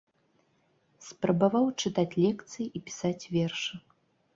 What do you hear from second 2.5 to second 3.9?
і пісаць вершы.